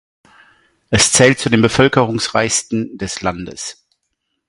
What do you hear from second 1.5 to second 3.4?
den bevölkerungsreichsten des